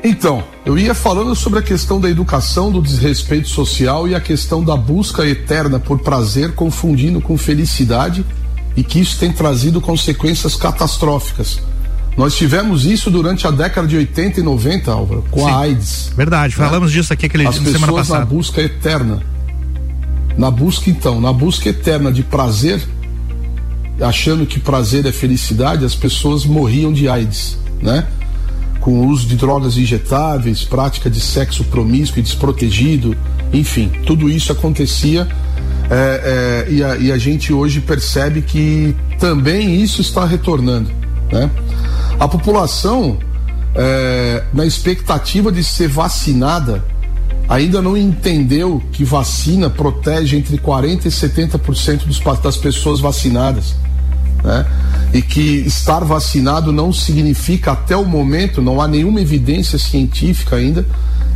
Então, 0.02 0.44
eu 0.66 0.76
ia 0.76 0.94
falando 0.94 1.34
sobre 1.34 1.60
a 1.60 1.62
questão 1.62 2.00
da 2.00 2.10
educação, 2.10 2.70
do 2.70 2.82
desrespeito 2.82 3.48
social 3.48 4.06
e 4.06 4.14
a 4.14 4.20
questão 4.20 4.62
da 4.62 4.76
busca 4.76 5.26
eterna 5.26 5.78
por 5.78 6.00
prazer, 6.00 6.54
confundindo 6.54 7.20
com 7.20 7.38
felicidade 7.38 8.24
e 8.76 8.82
que 8.82 9.00
isso 9.00 9.18
tem 9.18 9.32
trazido 9.32 9.80
consequências 9.80 10.56
catastróficas. 10.56 11.60
Nós 12.16 12.36
tivemos 12.36 12.86
isso 12.86 13.10
durante 13.10 13.46
a 13.46 13.50
década 13.50 13.88
de 13.88 13.96
80 13.96 14.40
e 14.40 14.42
90, 14.42 14.92
Álvaro, 14.92 15.24
com 15.30 15.40
Sim, 15.44 15.50
a 15.50 15.58
AIDS. 15.58 16.12
Verdade, 16.16 16.56
né? 16.58 16.64
falamos 16.64 16.92
disso 16.92 17.12
aqui 17.12 17.26
aquele 17.26 17.46
As 17.46 17.56
semana 17.56 17.92
passada. 17.92 18.20
na 18.20 18.26
busca 18.26 18.60
eterna. 18.60 19.20
Na 20.38 20.50
busca, 20.50 20.90
então, 20.90 21.20
na 21.20 21.32
busca 21.32 21.68
eterna 21.68 22.12
de 22.12 22.22
prazer, 22.22 22.80
achando 24.00 24.46
que 24.46 24.60
prazer 24.60 25.06
é 25.06 25.12
felicidade, 25.12 25.84
as 25.84 25.94
pessoas 25.94 26.44
morriam 26.44 26.92
de 26.92 27.08
AIDS, 27.08 27.58
né? 27.82 28.06
com 28.80 29.00
o 29.00 29.06
uso 29.06 29.26
de 29.26 29.34
drogas 29.34 29.78
injetáveis, 29.78 30.62
prática 30.62 31.08
de 31.08 31.18
sexo 31.18 31.64
promíscuo 31.64 32.18
e 32.18 32.22
desprotegido, 32.22 33.16
enfim, 33.50 33.90
tudo 34.04 34.28
isso 34.28 34.52
acontecia 34.52 35.26
é, 35.90 36.64
é, 36.66 36.72
e, 36.72 36.82
a, 36.82 36.96
e, 36.96 37.12
a, 37.12 37.18
gente 37.18 37.52
hoje 37.52 37.80
percebe 37.80 38.42
que 38.42 38.94
também 39.18 39.82
isso 39.82 40.00
está 40.00 40.24
retornando. 40.24 40.90
Né? 41.30 41.50
A 42.18 42.26
população, 42.26 43.18
é, 43.74 44.44
na 44.52 44.64
expectativa 44.64 45.52
de 45.52 45.62
ser 45.62 45.88
vacinada, 45.88 46.82
ainda 47.48 47.82
não 47.82 47.96
entendeu 47.96 48.82
que 48.92 49.04
vacina 49.04 49.68
protege 49.68 50.36
entre 50.36 50.56
40% 50.56 51.04
e 51.04 51.08
70% 51.08 52.04
dos, 52.06 52.20
das 52.40 52.56
pessoas 52.56 53.00
vacinadas. 53.00 53.74
Né? 54.42 54.66
e 55.14 55.22
que 55.22 55.58
estar 55.64 56.00
vacinado 56.00 56.72
não 56.72 56.92
significa, 56.92 57.70
até 57.70 57.96
o 57.96 58.04
momento, 58.04 58.60
não 58.60 58.80
há 58.80 58.88
nenhuma 58.88 59.20
evidência 59.20 59.78
científica 59.78 60.56
ainda 60.56 60.84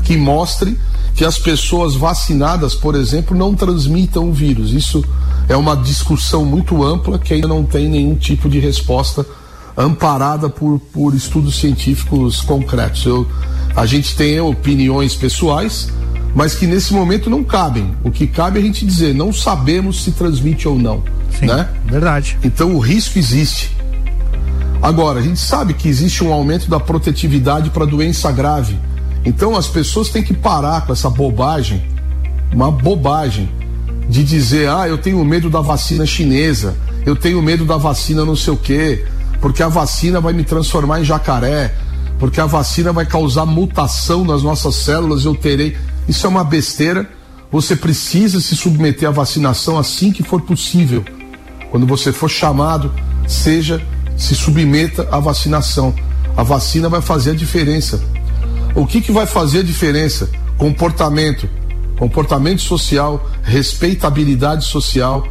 que 0.03 0.17
mostre 0.17 0.77
que 1.19 1.25
as 1.25 1.37
pessoas 1.37 1.97
vacinadas, 1.97 2.77
por 2.77 2.95
exemplo, 2.95 3.37
não 3.37 3.53
transmitam 3.53 4.29
o 4.29 4.33
vírus. 4.33 4.71
Isso 4.71 5.05
é 5.49 5.57
uma 5.57 5.77
discussão 5.77 6.45
muito 6.45 6.85
ampla 6.85 7.19
que 7.19 7.35
ainda 7.35 7.49
não 7.49 7.65
tem 7.65 7.89
nenhum 7.89 8.15
tipo 8.15 8.49
de 8.49 8.61
resposta 8.61 9.27
amparada 9.77 10.49
por, 10.49 10.79
por 10.79 11.17
estudos 11.17 11.57
científicos 11.57 12.41
concretos. 12.41 13.05
Eu, 13.05 13.27
a 13.75 13.85
gente 13.85 14.15
tem 14.15 14.39
opiniões 14.39 15.17
pessoais, 15.17 15.89
mas 16.37 16.55
que 16.55 16.69
nesse 16.69 16.95
momento 16.95 17.29
não 17.29 17.43
cabem. 17.43 17.97
O 18.05 18.13
que 18.13 18.29
cabe 18.29 18.61
é 18.61 18.63
a 18.63 18.65
gente 18.65 18.87
dizer, 18.87 19.13
não 19.13 19.33
sabemos 19.33 20.05
se 20.05 20.13
transmite 20.13 20.69
ou 20.69 20.79
não. 20.79 21.03
Sim, 21.37 21.47
né? 21.47 21.69
Verdade. 21.87 22.39
Então 22.45 22.77
o 22.77 22.79
risco 22.79 23.19
existe. 23.19 23.77
Agora, 24.81 25.19
a 25.19 25.23
gente 25.23 25.41
sabe 25.41 25.75
que 25.75 25.89
existe 25.89 26.23
um 26.23 26.33
aumento 26.33 26.71
da 26.71 26.79
protetividade 26.79 27.71
para 27.71 27.85
doença 27.85 28.31
grave. 28.31 28.79
Então 29.29 29.55
as 29.55 29.67
pessoas 29.67 30.09
têm 30.09 30.23
que 30.23 30.33
parar 30.33 30.87
com 30.87 30.93
essa 30.95 31.11
bobagem, 31.11 31.87
uma 32.51 32.71
bobagem, 32.71 33.47
de 34.09 34.25
dizer, 34.25 34.71
ah, 34.71 34.89
eu 34.89 34.97
tenho 34.97 35.23
medo 35.23 35.51
da 35.51 35.61
vacina 35.61 36.07
chinesa, 36.07 36.75
eu 37.05 37.15
tenho 37.15 37.43
medo 37.43 37.67
da 37.67 37.77
vacina 37.77 38.25
não 38.25 38.35
sei 38.35 38.55
o 38.55 38.57
quê, 38.57 39.05
porque 39.39 39.63
a 39.63 39.69
vacina 39.69 40.19
vai 40.19 40.33
me 40.33 40.45
transformar 40.45 41.03
em 41.03 41.05
jacaré, 41.05 41.75
porque 42.19 42.41
a 42.41 42.47
vacina 42.47 42.91
vai 42.91 43.05
causar 43.05 43.45
mutação 43.45 44.25
nas 44.25 44.43
nossas 44.43 44.77
células, 44.77 45.27
eu 45.27 45.35
terei. 45.35 45.77
Isso 46.09 46.27
é 46.27 46.31
uma 46.31 46.43
besteira. 46.43 47.07
Você 47.53 47.77
precisa 47.77 48.41
se 48.41 48.57
submeter 48.57 49.07
à 49.07 49.13
vacinação 49.13 49.79
assim 49.79 50.11
que 50.11 50.23
for 50.23 50.41
possível. 50.41 51.05
Quando 51.71 51.87
você 51.87 52.13
for 52.13 52.31
chamado, 52.31 52.91
seja, 53.27 53.87
se 54.17 54.35
submeta 54.35 55.07
à 55.13 55.21
vacinação. 55.21 55.95
A 56.35 56.43
vacina 56.43 56.89
vai 56.89 57.03
fazer 57.03 57.33
a 57.33 57.35
diferença. 57.35 58.03
O 58.79 58.87
que, 58.87 59.01
que 59.01 59.11
vai 59.11 59.27
fazer 59.27 59.59
a 59.59 59.63
diferença? 59.65 60.31
Comportamento, 60.57 61.51
comportamento 61.99 62.63
social, 62.63 63.29
respeitabilidade 63.43 64.67
social, 64.67 65.27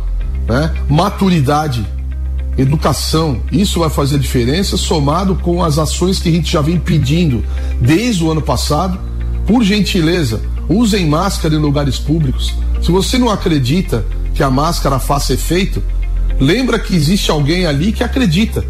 né? 0.46 0.74
maturidade, 0.90 1.88
educação. 2.58 3.42
Isso 3.50 3.80
vai 3.80 3.90
fazer 3.90 4.18
a 4.18 4.20
diferença, 4.20 4.76
somado 4.76 5.36
com 5.36 5.64
as 5.64 5.78
ações 5.78 6.20
que 6.20 6.28
a 6.28 6.32
gente 6.34 6.52
já 6.52 6.60
vem 6.60 6.78
pedindo 6.78 7.42
desde 7.80 8.22
o 8.22 8.30
ano 8.30 8.42
passado. 8.42 9.00
Por 9.46 9.64
gentileza, 9.64 10.42
usem 10.68 11.08
máscara 11.08 11.56
em 11.56 11.60
lugares 11.60 11.98
públicos. 11.98 12.54
Se 12.82 12.92
você 12.92 13.18
não 13.18 13.30
acredita 13.30 14.06
que 14.34 14.44
a 14.44 14.50
máscara 14.50 15.00
faça 15.00 15.34
efeito, 15.34 15.82
lembra 16.38 16.78
que 16.78 16.94
existe 16.94 17.32
alguém 17.32 17.66
ali 17.66 17.94
que 17.94 18.04
acredita. 18.04 18.66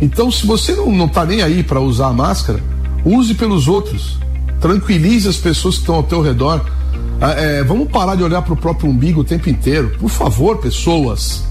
Então, 0.00 0.28
se 0.28 0.44
você 0.44 0.74
não, 0.74 0.90
não 0.90 1.06
tá 1.06 1.24
nem 1.24 1.40
aí 1.40 1.62
para 1.62 1.78
usar 1.78 2.08
a 2.08 2.12
máscara, 2.12 2.71
use 3.04 3.34
pelos 3.34 3.68
outros. 3.68 4.18
Tranquilize 4.60 5.28
as 5.28 5.36
pessoas 5.36 5.76
que 5.76 5.80
estão 5.82 5.96
ao 5.96 6.02
teu 6.02 6.22
redor. 6.22 6.64
Ah, 7.20 7.32
é, 7.32 7.64
vamos 7.64 7.88
parar 7.88 8.16
de 8.16 8.22
olhar 8.22 8.42
para 8.42 8.52
o 8.52 8.56
próprio 8.56 8.90
umbigo 8.90 9.20
o 9.20 9.24
tempo 9.24 9.48
inteiro. 9.48 9.96
Por 9.98 10.08
favor, 10.08 10.58
pessoas. 10.58 11.44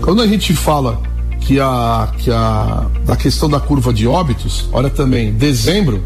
quando 0.00 0.22
a 0.22 0.26
gente 0.26 0.54
fala 0.54 1.00
que 1.40 1.60
a 1.60 2.10
que 2.18 2.30
a 2.30 2.86
da 3.04 3.16
questão 3.16 3.48
da 3.48 3.60
curva 3.60 3.92
de 3.92 4.06
óbitos, 4.06 4.68
olha 4.72 4.88
também, 4.88 5.32
dezembro 5.32 6.02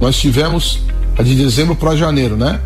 nós 0.00 0.16
tivemos 0.18 0.80
a 1.16 1.22
de 1.22 1.34
dezembro 1.34 1.74
para 1.76 1.96
janeiro, 1.96 2.36
né? 2.36 2.60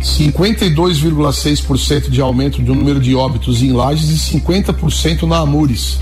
52,6% 0.00 2.08
de 2.08 2.20
aumento 2.20 2.62
do 2.62 2.74
número 2.74 3.00
de 3.00 3.14
óbitos 3.14 3.62
em 3.62 3.72
Lages 3.72 4.10
e 4.10 4.16
50% 4.38 5.22
na 5.22 5.38
Amures. 5.38 6.00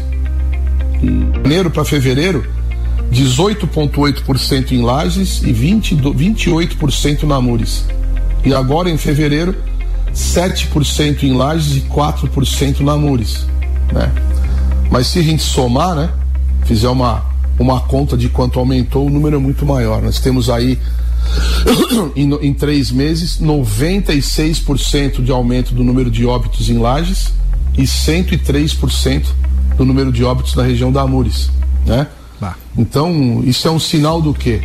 De 1.01 1.09
janeiro 1.43 1.71
para 1.71 1.85
fevereiro, 1.85 2.45
18,8% 3.13 4.73
em 4.73 4.83
Lages 4.83 5.43
e 5.43 5.53
20, 5.53 5.97
28% 5.97 7.25
na 7.25 7.37
Amures. 7.37 7.85
E 8.45 8.55
agora 8.55 8.89
em 8.89 8.97
fevereiro, 8.97 9.55
7% 10.15 11.25
em 11.25 11.35
Lages 11.35 11.77
e 11.77 11.81
4% 11.81 12.81
na 12.81 12.93
Amures. 12.93 13.47
Né? 13.93 14.13
Mas 14.91 15.09
se 15.09 15.19
a 15.19 15.23
gente 15.23 15.43
somar, 15.43 15.97
né, 15.97 16.09
fizer 16.65 16.89
uma, 16.89 17.25
uma 17.59 17.81
conta 17.81 18.17
de 18.17 18.29
quanto 18.29 18.61
aumentou, 18.61 19.07
o 19.07 19.11
número 19.11 19.37
é 19.37 19.39
muito 19.39 19.67
maior. 19.67 20.01
Nós 20.01 20.21
temos 20.21 20.49
aí 20.49 20.79
em, 22.17 22.33
em, 22.35 22.55
três 22.55 22.91
meses 22.91 23.39
96% 23.41 25.23
de 25.23 25.31
aumento 25.31 25.75
do 25.75 25.85
número 25.85 26.11
de 26.11 26.25
óbitos 26.27 26.69
em 26.69 26.79
Lages 26.79 27.33
e 27.77 27.83
103% 27.83 29.27
do 29.77 29.85
número 29.85 30.11
de 30.13 30.25
óbitos 30.25 30.55
na 30.55 30.63
região 30.63 30.91
da 30.91 31.03
Amures, 31.03 31.51
né? 31.87 32.07
Bah. 32.41 32.57
Então, 32.77 33.43
isso 33.45 33.67
é 33.69 33.71
um 33.71 33.79
sinal 33.79 34.21
do 34.21 34.35
quê? 34.35 34.63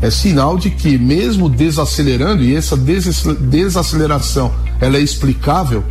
É 0.00 0.10
sinal 0.10 0.58
de 0.58 0.70
que 0.70 0.98
mesmo 0.98 1.48
desacelerando 1.48 2.42
e 2.42 2.54
essa 2.54 2.76
desaceleração, 2.76 4.52
ela 4.80 4.96
é 4.96 5.00
explicável, 5.00 5.84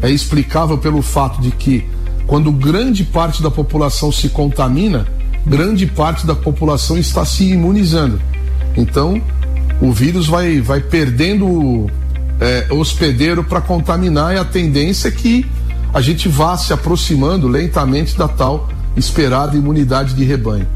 é 0.00 0.10
explicável 0.10 0.78
pelo 0.78 1.02
fato 1.02 1.40
de 1.40 1.50
que 1.50 1.84
quando 2.26 2.50
grande 2.50 3.04
parte 3.04 3.42
da 3.42 3.50
população 3.50 4.10
se 4.10 4.28
contamina, 4.28 5.06
grande 5.46 5.86
parte 5.86 6.26
da 6.26 6.34
população 6.34 6.96
está 6.96 7.24
se 7.24 7.44
imunizando. 7.44 8.20
Então, 8.76 9.20
o 9.82 9.90
vírus 9.90 10.28
vai, 10.28 10.60
vai 10.60 10.80
perdendo 10.80 11.90
é, 12.40 12.68
hospedeiro 12.70 13.42
para 13.42 13.60
contaminar 13.60 14.32
e 14.32 14.38
a 14.38 14.44
tendência 14.44 15.08
é 15.08 15.10
que 15.10 15.44
a 15.92 16.00
gente 16.00 16.28
vá 16.28 16.56
se 16.56 16.72
aproximando 16.72 17.48
lentamente 17.48 18.16
da 18.16 18.28
tal 18.28 18.68
esperada 18.96 19.56
imunidade 19.56 20.14
de 20.14 20.22
rebanho. 20.22 20.68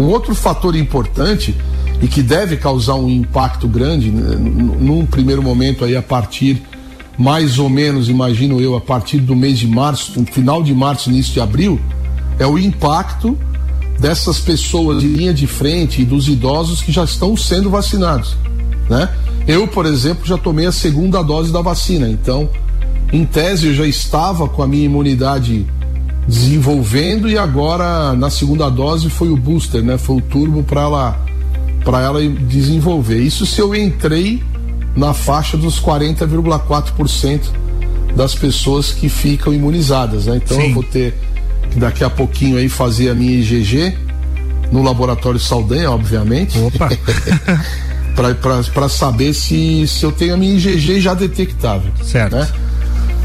Um 0.00 0.06
outro 0.06 0.34
fator 0.34 0.74
importante 0.74 1.54
e 2.00 2.08
que 2.08 2.22
deve 2.22 2.56
causar 2.56 2.94
um 2.94 3.10
impacto 3.10 3.68
grande 3.68 4.10
né, 4.10 4.36
num 4.36 5.04
primeiro 5.04 5.42
momento 5.42 5.84
aí 5.84 5.94
a 5.94 6.02
partir 6.02 6.62
mais 7.18 7.58
ou 7.58 7.68
menos, 7.68 8.08
imagino 8.08 8.58
eu, 8.58 8.74
a 8.74 8.80
partir 8.80 9.18
do 9.18 9.36
mês 9.36 9.58
de 9.58 9.66
março, 9.66 10.24
final 10.32 10.62
de 10.62 10.72
março, 10.72 11.10
início 11.10 11.34
de 11.34 11.40
abril, 11.40 11.78
é 12.38 12.46
o 12.46 12.58
impacto 12.58 13.36
dessas 13.98 14.38
pessoas 14.38 15.00
de 15.00 15.08
linha 15.08 15.34
de 15.34 15.46
frente 15.46 16.02
e 16.02 16.04
dos 16.04 16.28
idosos 16.28 16.80
que 16.82 16.92
já 16.92 17.04
estão 17.04 17.36
sendo 17.36 17.68
vacinados, 17.68 18.36
né? 18.88 19.08
Eu, 19.46 19.66
por 19.66 19.86
exemplo, 19.86 20.26
já 20.26 20.36
tomei 20.36 20.66
a 20.66 20.72
segunda 20.72 21.22
dose 21.22 21.52
da 21.52 21.60
vacina, 21.60 22.08
então, 22.08 22.48
em 23.12 23.24
tese, 23.24 23.68
eu 23.68 23.74
já 23.74 23.86
estava 23.86 24.48
com 24.48 24.62
a 24.62 24.66
minha 24.66 24.84
imunidade 24.84 25.66
desenvolvendo 26.28 27.28
e 27.28 27.38
agora 27.38 28.12
na 28.12 28.28
segunda 28.28 28.68
dose 28.68 29.08
foi 29.08 29.30
o 29.30 29.36
booster, 29.36 29.82
né? 29.82 29.96
Foi 29.96 30.16
o 30.16 30.20
turbo 30.20 30.62
para 30.62 30.82
ela 30.82 31.28
para 31.84 32.02
ela 32.02 32.20
desenvolver. 32.20 33.18
Isso 33.18 33.46
se 33.46 33.60
eu 33.60 33.74
entrei 33.74 34.42
na 34.94 35.14
faixa 35.14 35.56
dos 35.56 35.80
40,4% 35.80 37.40
das 38.14 38.34
pessoas 38.34 38.92
que 38.92 39.08
ficam 39.08 39.54
imunizadas, 39.54 40.26
né? 40.26 40.36
Então 40.36 40.58
Sim. 40.58 40.68
eu 40.68 40.74
vou 40.74 40.82
ter 40.82 41.14
que 41.70 41.78
daqui 41.78 42.04
a 42.04 42.10
pouquinho 42.10 42.56
aí 42.56 42.68
fazer 42.68 43.10
a 43.10 43.14
minha 43.14 43.32
IgG 43.32 43.96
no 44.70 44.82
laboratório 44.82 45.38
Saldanha, 45.38 45.90
obviamente. 45.90 46.58
Opa! 46.58 46.88
para 48.72 48.88
saber 48.88 49.32
se, 49.32 49.86
se 49.86 50.04
eu 50.04 50.10
tenho 50.10 50.34
a 50.34 50.36
minha 50.36 50.54
IgG 50.54 51.00
já 51.00 51.14
detectável. 51.14 51.92
Certo. 52.02 52.34
Né? 52.34 52.48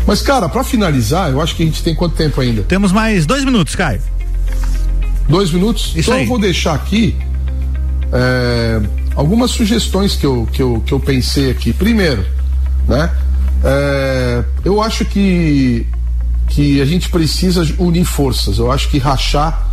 Mas, 0.05 0.21
cara, 0.21 0.47
para 0.47 0.63
finalizar, 0.63 1.31
eu 1.31 1.41
acho 1.41 1.55
que 1.55 1.63
a 1.63 1.65
gente 1.65 1.81
tem 1.81 1.95
quanto 1.95 2.15
tempo 2.15 2.39
ainda? 2.41 2.61
Temos 2.63 2.91
mais 2.91 3.25
dois 3.25 3.43
minutos, 3.43 3.75
Caio. 3.75 4.01
Dois 5.27 5.51
minutos? 5.51 5.93
Isso 5.95 5.99
então 5.99 6.15
aí. 6.15 6.23
eu 6.23 6.27
vou 6.27 6.37
deixar 6.37 6.73
aqui 6.73 7.15
é, 8.11 8.81
algumas 9.15 9.51
sugestões 9.51 10.15
que 10.15 10.25
eu, 10.25 10.47
que, 10.51 10.61
eu, 10.61 10.83
que 10.85 10.93
eu 10.93 10.99
pensei 10.99 11.49
aqui. 11.49 11.73
Primeiro, 11.73 12.25
né? 12.87 13.09
É, 13.63 14.43
eu 14.65 14.81
acho 14.81 15.05
que 15.05 15.87
que 16.53 16.79
a 16.79 16.85
gente 16.85 17.09
precisa 17.09 17.67
unir 17.79 18.05
forças. 18.05 18.59
Eu 18.59 18.71
acho 18.71 18.87
que 18.89 18.99
rachar 18.99 19.67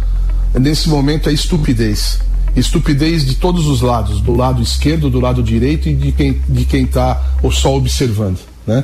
nesse 0.59 0.89
momento 0.89 1.29
é 1.29 1.33
estupidez. 1.33 2.21
Estupidez 2.57 3.25
de 3.25 3.35
todos 3.35 3.67
os 3.67 3.83
lados, 3.83 4.21
do 4.21 4.35
lado 4.35 4.63
esquerdo, 4.63 5.11
do 5.11 5.21
lado 5.21 5.43
direito 5.43 5.89
e 5.89 5.95
de 5.95 6.11
quem 6.11 6.41
de 6.49 6.65
quem 6.65 6.85
está 6.85 7.23
só 7.53 7.77
observando, 7.77 8.39
né? 8.67 8.83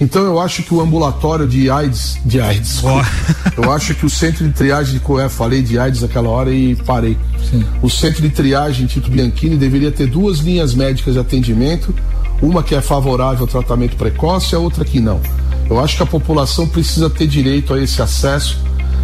Então 0.00 0.22
eu 0.22 0.38
acho 0.38 0.62
que 0.62 0.72
o 0.72 0.80
ambulatório 0.80 1.48
de 1.48 1.68
AIDS, 1.68 2.20
de 2.24 2.40
AIDS, 2.40 2.82
oh. 2.84 3.60
eu 3.60 3.72
acho 3.72 3.94
que 3.96 4.06
o 4.06 4.10
centro 4.10 4.46
de 4.46 4.52
triagem 4.52 5.00
de 5.00 5.20
é, 5.20 5.28
falei 5.28 5.60
de 5.60 5.76
AIDS 5.76 6.02
naquela 6.02 6.28
hora 6.28 6.52
e 6.52 6.76
parei. 6.76 7.16
Sim. 7.50 7.64
O 7.82 7.90
centro 7.90 8.22
de 8.22 8.28
triagem 8.28 8.86
Tito 8.86 9.10
Bianchini 9.10 9.56
deveria 9.56 9.90
ter 9.90 10.06
duas 10.06 10.38
linhas 10.38 10.72
médicas 10.72 11.14
de 11.14 11.20
atendimento, 11.20 11.92
uma 12.40 12.62
que 12.62 12.76
é 12.76 12.80
favorável 12.80 13.40
ao 13.40 13.48
tratamento 13.48 13.96
precoce 13.96 14.54
e 14.54 14.56
a 14.56 14.60
outra 14.60 14.84
que 14.84 15.00
não. 15.00 15.20
Eu 15.68 15.78
acho 15.80 15.96
que 15.96 16.02
a 16.02 16.06
população 16.06 16.66
precisa 16.66 17.10
ter 17.10 17.26
direito 17.26 17.74
a 17.74 17.82
esse 17.82 18.00
acesso 18.00 18.58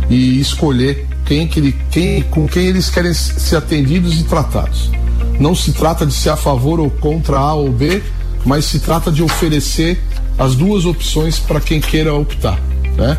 e 0.09 0.40
escolher 0.40 1.07
quem 1.24 1.46
que 1.46 1.61
ele, 1.61 1.77
quem, 1.90 2.22
com 2.22 2.46
quem 2.46 2.66
eles 2.66 2.88
querem 2.88 3.12
ser 3.14 3.57
atendidos 3.57 4.20
e 4.20 4.24
tratados. 4.24 4.90
Não 5.38 5.55
se 5.55 5.72
trata 5.72 6.07
de 6.07 6.14
ser 6.14 6.31
a 6.31 6.37
favor 6.37 6.81
ou 6.81 6.90
contra 6.90 7.38
A 7.38 7.55
ou 7.55 7.70
B, 7.70 8.03
mas 8.44 8.66
se 8.66 8.79
trata 8.79 9.11
de 9.11 9.22
oferecer 9.22 10.03
as 10.38 10.55
duas 10.55 10.85
opções 10.85 11.38
para 11.38 11.61
quem 11.61 11.81
queira 11.81 12.14
optar, 12.14 12.61
né? 12.96 13.18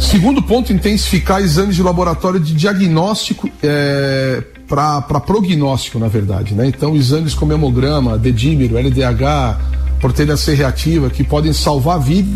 Segundo 0.00 0.42
ponto, 0.42 0.72
intensificar 0.72 1.40
exames 1.40 1.76
de 1.76 1.82
laboratório 1.82 2.40
de 2.40 2.54
diagnóstico 2.54 3.48
é, 3.62 4.42
para 4.66 5.20
prognóstico, 5.20 5.98
na 5.98 6.08
verdade, 6.08 6.54
né? 6.54 6.66
Então, 6.66 6.96
exames 6.96 7.34
como 7.34 7.52
hemograma, 7.52 8.18
dedímero, 8.18 8.76
LDH, 8.76 9.60
proteína 10.02 10.36
C 10.36 10.52
reativa, 10.54 11.08
que 11.08 11.22
podem 11.22 11.52
salvar 11.52 11.94
a 11.94 11.98
vida. 12.00 12.28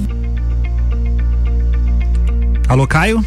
Alô, 2.69 2.87
Caio? 2.87 3.25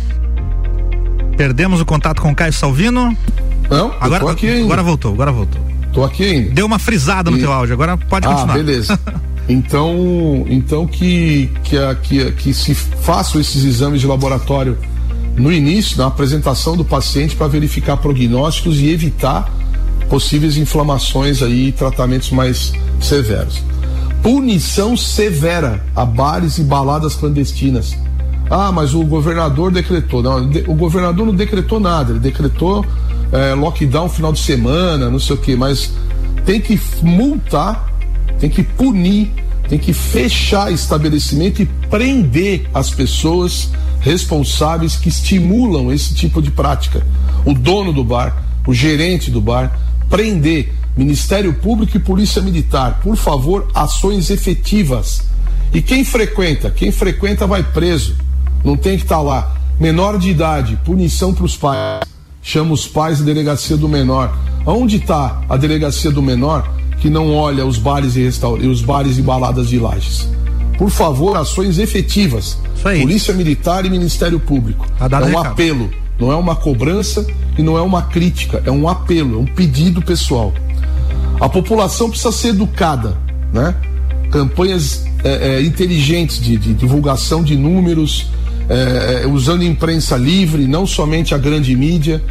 Perdemos 1.36 1.82
o 1.82 1.86
contato 1.86 2.22
com 2.22 2.32
o 2.32 2.36
Caio 2.36 2.54
Salvino? 2.54 3.16
Não, 3.70 3.94
agora, 4.00 4.22
tô 4.22 4.30
aqui 4.30 4.48
ainda. 4.48 4.64
agora 4.64 4.82
voltou, 4.82 5.14
agora 5.14 5.32
voltou. 5.32 5.62
Tô 5.94 6.04
aqui 6.06 6.24
ainda. 6.24 6.52
Deu 6.52 6.66
uma 6.66 6.80
frisada 6.80 7.30
no 7.30 7.38
e... 7.38 7.42
teu 7.42 7.52
áudio, 7.52 7.74
agora 7.74 7.98
pode 7.98 8.26
ah, 8.26 8.32
continuar. 8.32 8.54
Ah, 8.56 8.58
beleza. 8.58 9.00
Então, 9.52 10.46
então 10.48 10.86
que, 10.86 11.50
que, 11.64 11.76
que, 12.04 12.32
que 12.34 12.54
se 12.54 12.76
façam 12.76 13.42
esses 13.42 13.64
exames 13.64 14.00
de 14.00 14.06
laboratório 14.06 14.78
no 15.36 15.52
início, 15.52 15.98
na 15.98 16.06
apresentação 16.06 16.78
do 16.78 16.86
paciente, 16.86 17.36
para 17.36 17.48
verificar 17.48 17.98
prognósticos 17.98 18.78
e 18.78 18.90
evitar 18.90 19.52
possíveis 20.08 20.56
inflamações 20.56 21.42
aí 21.42 21.70
e 21.70 21.72
tratamentos 21.72 22.30
mais 22.30 22.74
severos 23.02 23.64
punição 24.22 24.96
severa 24.98 25.84
a 25.96 26.06
bares 26.06 26.58
e 26.58 26.64
baladas 26.64 27.16
clandestinas. 27.16 27.96
Ah, 28.50 28.72
mas 28.72 28.94
o 28.94 29.04
governador 29.04 29.72
decretou. 29.72 30.24
Não, 30.24 30.50
o 30.68 30.74
governador 30.74 31.26
não 31.26 31.36
decretou 31.36 31.80
nada, 31.80 32.12
ele 32.12 32.20
decretou 32.20 32.86
é, 33.32 33.54
lockdown 33.54 34.10
final 34.10 34.34
de 34.34 34.40
semana, 34.40 35.10
não 35.10 35.20
sei 35.20 35.36
o 35.36 35.40
que, 35.40 35.56
mas 35.56 35.94
tem 36.46 36.60
que 36.60 36.80
multar, 37.04 37.94
tem 38.40 38.50
que 38.50 38.64
punir, 38.64 39.32
tem 39.68 39.78
que 39.78 39.94
fechar 39.94 40.72
estabelecimento 40.72 41.62
e 41.62 41.66
prender 41.90 42.68
as 42.74 42.90
pessoas 42.90 43.70
responsáveis 44.00 44.96
que 44.96 45.10
estimulam 45.10 45.92
esse 45.92 46.16
tipo 46.16 46.42
de 46.42 46.50
prática. 46.50 47.06
O 47.46 47.54
dono 47.54 47.94
do 47.94 48.04
bar, 48.04 48.44
o 48.66 48.74
gerente 48.74 49.30
do 49.30 49.40
bar, 49.40 49.80
prender 50.10 50.74
Ministério 51.00 51.54
Público 51.54 51.96
e 51.96 52.00
Polícia 52.02 52.42
Militar, 52.42 53.00
por 53.02 53.16
favor, 53.16 53.70
ações 53.74 54.30
efetivas. 54.30 55.22
E 55.74 55.82
quem 55.82 56.04
frequenta? 56.04 56.70
Quem 56.70 56.92
frequenta 56.92 57.48
vai 57.48 57.64
preso. 57.64 58.18
Não 58.66 58.76
tem 58.76 58.98
que 58.98 59.04
estar 59.04 59.16
tá 59.16 59.22
lá. 59.22 59.56
Menor 59.80 60.20
de 60.20 60.30
idade, 60.30 60.78
punição 60.84 61.34
para 61.34 61.46
os 61.46 61.56
pais. 61.56 62.02
Chama 62.42 62.74
os 62.74 62.86
pais 62.86 63.20
da 63.20 63.26
delegacia 63.26 63.78
do 63.78 63.88
menor. 63.88 64.38
Onde 64.66 64.98
está 64.98 65.42
a 65.48 65.56
delegacia 65.56 66.12
do 66.12 66.22
menor 66.22 66.70
que 67.00 67.10
não 67.10 67.34
olha 67.34 67.66
os 67.66 67.78
bares 67.78 68.18
e 68.18 68.28
os 68.68 68.82
bares 68.82 69.18
e 69.18 69.22
baladas 69.22 69.70
de 69.70 69.80
lajes? 69.80 70.28
Por 70.78 70.90
favor, 70.90 71.38
ações 71.38 71.80
efetivas. 71.80 72.58
Polícia 72.84 73.34
Militar 73.34 73.86
e 73.86 73.90
Ministério 73.90 74.38
Público. 74.38 74.86
Tá 75.00 75.06
é 75.06 75.24
um 75.24 75.28
recado. 75.28 75.48
apelo, 75.48 75.90
não 76.20 76.30
é 76.30 76.36
uma 76.36 76.58
cobrança 76.58 77.26
e 77.58 77.64
não 77.64 77.78
é 77.78 77.82
uma 77.82 78.02
crítica, 78.02 78.62
é 78.66 78.72
um 78.72 78.90
apelo, 78.90 79.36
é 79.36 79.38
um 79.38 79.46
pedido 79.46 80.02
pessoal. 80.02 80.54
A 81.40 81.48
população 81.48 82.10
precisa 82.10 82.32
ser 82.32 82.50
educada, 82.50 83.18
né? 83.54 83.74
Campanhas 84.30 85.06
é, 85.24 85.56
é, 85.56 85.62
inteligentes 85.62 86.40
de, 86.40 86.58
de, 86.58 86.74
divulgação 86.74 87.44
de 87.44 87.56
números, 87.56 88.28
é, 88.68 89.26
usando 89.28 89.64
imprensa 89.64 90.16
livre, 90.18 90.68
não 90.68 90.86
somente 90.86 91.34
a 91.34 91.38
grande 91.38 91.76
mídia, 91.76 92.22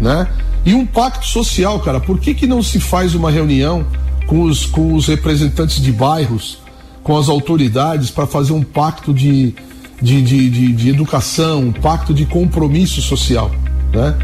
né? 0.00 0.28
E 0.64 0.74
um 0.74 0.84
pacto 0.84 1.26
social, 1.26 1.80
cara. 1.80 1.98
Por 1.98 2.18
que, 2.18 2.34
que 2.34 2.46
não 2.46 2.62
se 2.62 2.78
faz 2.78 3.14
uma 3.14 3.30
reunião 3.30 3.86
com 4.26 4.42
os, 4.42 4.66
com 4.66 4.94
os 4.94 5.06
representantes 5.06 5.80
de 5.80 5.90
bairros, 5.90 6.58
com 7.02 7.16
as 7.16 7.28
autoridades, 7.28 8.10
para 8.10 8.26
fazer 8.26 8.52
um 8.52 8.62
pacto 8.62 9.14
de, 9.14 9.54
de, 10.00 10.22
de, 10.22 10.50
de, 10.50 10.72
de 10.72 10.90
educação, 10.90 11.60
um 11.60 11.72
pacto 11.72 12.12
de 12.12 12.26
compromisso 12.26 13.00
social, 13.00 13.50
né? 13.92 14.14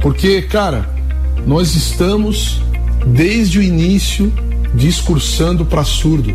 Porque, 0.00 0.42
cara, 0.42 0.90
nós 1.46 1.74
estamos 1.74 2.60
desde 3.06 3.58
o 3.58 3.62
início 3.62 4.32
discursando 4.74 5.64
para 5.64 5.84
surdo. 5.84 6.34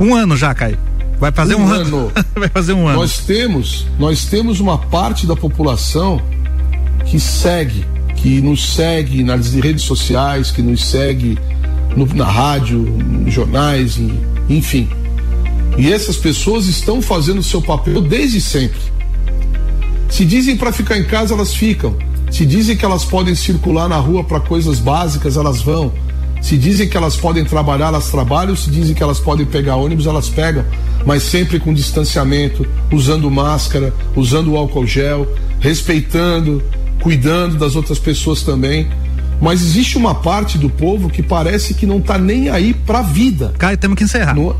Um 0.00 0.14
ano 0.14 0.36
já, 0.36 0.54
Caio. 0.54 0.78
Vai 1.18 1.30
fazer 1.30 1.54
um, 1.54 1.62
um 1.62 1.72
ano. 1.72 1.96
ano. 1.98 2.12
Vai 2.34 2.48
fazer 2.48 2.72
um 2.72 2.88
ano. 2.88 2.98
Nós 2.98 3.18
temos, 3.18 3.86
nós 3.98 4.24
temos 4.24 4.58
uma 4.58 4.76
parte 4.76 5.26
da 5.26 5.36
população 5.36 6.20
que 7.06 7.20
segue, 7.20 7.84
que 8.16 8.40
nos 8.40 8.74
segue 8.74 9.22
nas 9.22 9.54
redes 9.54 9.84
sociais, 9.84 10.50
que 10.50 10.62
nos 10.62 10.84
segue 10.84 11.38
no, 11.96 12.06
na 12.06 12.24
rádio, 12.24 12.78
nos 12.78 13.32
jornais, 13.32 14.00
enfim. 14.48 14.88
E 15.78 15.92
essas 15.92 16.16
pessoas 16.16 16.66
estão 16.66 17.00
fazendo 17.00 17.38
o 17.38 17.42
seu 17.42 17.62
papel 17.62 18.00
desde 18.02 18.40
sempre. 18.40 18.80
Se 20.10 20.24
dizem 20.24 20.56
para 20.56 20.72
ficar 20.72 20.98
em 20.98 21.04
casa, 21.04 21.34
elas 21.34 21.54
ficam. 21.54 21.96
Se 22.32 22.46
dizem 22.46 22.74
que 22.74 22.84
elas 22.84 23.04
podem 23.04 23.34
circular 23.34 23.86
na 23.86 23.98
rua 23.98 24.24
para 24.24 24.40
coisas 24.40 24.78
básicas, 24.78 25.36
elas 25.36 25.60
vão. 25.60 25.92
Se 26.40 26.56
dizem 26.56 26.88
que 26.88 26.96
elas 26.96 27.14
podem 27.14 27.44
trabalhar, 27.44 27.88
elas 27.88 28.10
trabalham. 28.10 28.56
Se 28.56 28.70
dizem 28.70 28.94
que 28.94 29.02
elas 29.02 29.20
podem 29.20 29.44
pegar 29.44 29.76
ônibus, 29.76 30.06
elas 30.06 30.30
pegam. 30.30 30.64
Mas 31.04 31.24
sempre 31.24 31.60
com 31.60 31.74
distanciamento, 31.74 32.66
usando 32.90 33.30
máscara, 33.30 33.94
usando 34.16 34.56
álcool 34.56 34.86
gel, 34.86 35.28
respeitando, 35.60 36.62
cuidando 37.02 37.58
das 37.58 37.76
outras 37.76 37.98
pessoas 37.98 38.40
também. 38.40 38.90
Mas 39.38 39.60
existe 39.60 39.98
uma 39.98 40.14
parte 40.14 40.56
do 40.56 40.70
povo 40.70 41.10
que 41.10 41.22
parece 41.22 41.74
que 41.74 41.84
não 41.84 41.98
está 41.98 42.16
nem 42.16 42.48
aí 42.48 42.72
para 42.72 43.00
a 43.00 43.02
vida. 43.02 43.52
Caio, 43.58 43.76
temos 43.76 43.98
que 43.98 44.04
encerrar. 44.04 44.34
No... 44.34 44.56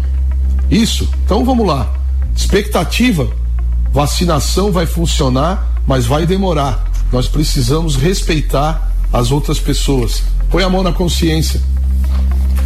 Isso. 0.71 1.09
Então 1.25 1.43
vamos 1.43 1.67
lá. 1.67 1.91
Expectativa: 2.37 3.29
vacinação 3.91 4.71
vai 4.71 4.85
funcionar, 4.85 5.83
mas 5.87 6.05
vai 6.05 6.27
demorar. 6.27 6.92
Nós 7.13 7.29
precisamos 7.29 7.97
respeitar 7.97 8.91
as 9.13 9.31
outras 9.31 9.59
pessoas. 9.59 10.23
Põe 10.51 10.63
a 10.63 10.69
mão 10.69 10.83
na 10.83 10.93
consciência. 10.93 11.61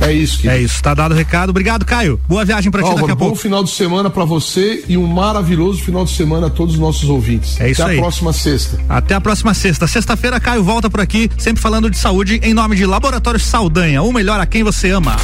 É 0.01 0.13
isso, 0.13 0.39
querido. 0.39 0.55
É 0.55 0.63
isso, 0.63 0.83
tá 0.83 0.95
dado 0.95 1.13
o 1.13 1.15
recado. 1.15 1.51
Obrigado, 1.51 1.85
Caio. 1.85 2.21
Boa 2.29 2.45
viagem 2.45 2.71
pra 2.71 2.83
ti 2.83 2.89
Álvaro, 2.89 3.07
daqui 3.07 3.13
a 3.13 3.17
pouco. 3.17 3.35
Bom 3.35 3.41
final 3.41 3.65
de 3.65 3.71
semana 3.71 4.11
para 4.11 4.25
você 4.25 4.85
e 4.89 4.97
um 4.97 5.07
maravilhoso 5.07 5.83
final 5.83 6.05
de 6.05 6.11
semana 6.13 6.49
a 6.49 6.51
todos 6.51 6.75
os 6.75 6.81
nossos 6.81 7.09
ouvintes. 7.09 7.59
É 7.61 7.71
isso 7.71 7.83
Até 7.83 7.93
aí. 7.93 7.97
Até 7.97 8.01
a 8.01 8.03
próxima 8.03 8.33
sexta. 8.33 8.81
Até 8.89 9.15
a 9.15 9.21
próxima 9.21 9.55
sexta. 9.55 9.87
Sexta-feira, 9.87 10.39
Caio 10.39 10.63
volta 10.63 10.91
por 10.91 11.01
aqui, 11.01 11.31
sempre 11.39 11.63
falando 11.63 11.91
de 11.91 11.97
saúde 11.97 12.39
em 12.43 12.53
nome 12.53 12.77
de 12.77 12.85
Laboratório 12.85 13.41
Saldanha, 13.41 14.03
o 14.03 14.13
melhor 14.13 14.39
a 14.39 14.47
quem 14.47 14.63
você 14.63 14.91
ama. 14.91 15.17